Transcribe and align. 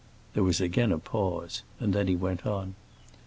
There 0.33 0.41
was 0.43 0.59
again 0.59 0.91
a 0.91 0.97
pause, 0.97 1.61
and 1.79 1.93
then 1.93 2.07
he 2.07 2.15
went 2.15 2.43
on. 2.47 2.73